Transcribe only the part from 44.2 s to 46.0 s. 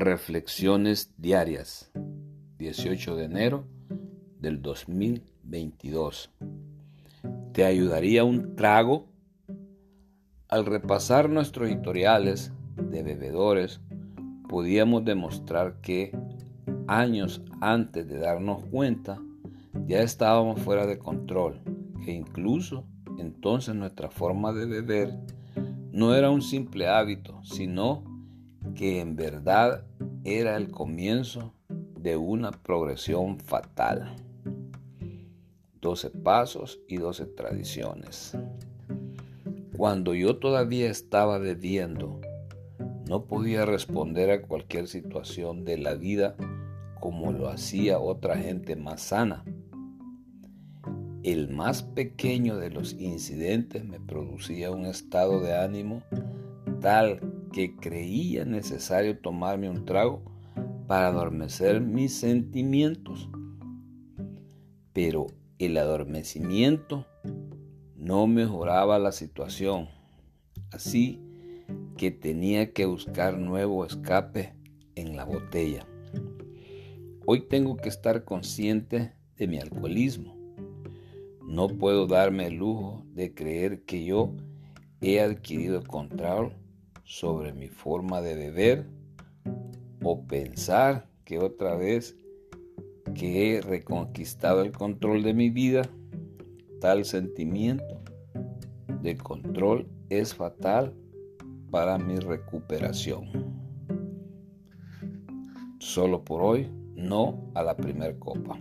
a cualquier situación de la